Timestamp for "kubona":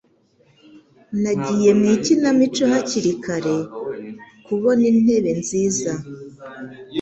4.45-4.83